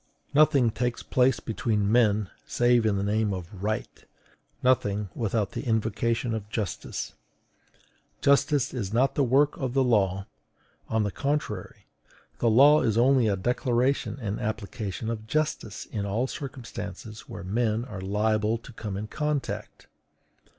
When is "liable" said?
18.01-18.57